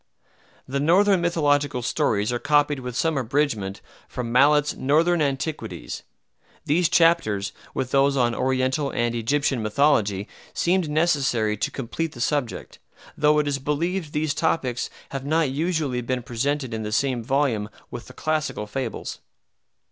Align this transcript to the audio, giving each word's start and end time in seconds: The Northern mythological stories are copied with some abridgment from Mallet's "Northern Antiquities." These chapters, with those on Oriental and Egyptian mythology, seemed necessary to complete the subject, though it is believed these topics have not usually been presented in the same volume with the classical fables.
The 0.67 0.79
Northern 0.79 1.21
mythological 1.21 1.83
stories 1.83 2.33
are 2.33 2.39
copied 2.39 2.79
with 2.79 2.95
some 2.95 3.19
abridgment 3.19 3.81
from 4.07 4.31
Mallet's 4.31 4.73
"Northern 4.75 5.21
Antiquities." 5.21 6.01
These 6.65 6.89
chapters, 6.89 7.53
with 7.75 7.91
those 7.91 8.17
on 8.17 8.33
Oriental 8.33 8.89
and 8.89 9.13
Egyptian 9.13 9.61
mythology, 9.61 10.27
seemed 10.55 10.89
necessary 10.89 11.55
to 11.57 11.69
complete 11.69 12.13
the 12.13 12.19
subject, 12.19 12.79
though 13.15 13.37
it 13.37 13.47
is 13.47 13.59
believed 13.59 14.11
these 14.11 14.33
topics 14.33 14.89
have 15.09 15.23
not 15.23 15.51
usually 15.51 16.01
been 16.01 16.23
presented 16.23 16.73
in 16.73 16.81
the 16.81 16.91
same 16.91 17.23
volume 17.23 17.69
with 17.91 18.07
the 18.07 18.13
classical 18.13 18.65
fables. 18.65 19.19